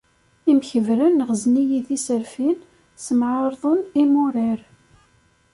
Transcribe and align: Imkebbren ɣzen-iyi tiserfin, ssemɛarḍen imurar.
Imkebbren 0.51 1.17
ɣzen-iyi 1.29 1.79
tiserfin, 1.87 2.57
ssemɛarḍen 2.97 3.79
imurar. 4.01 4.59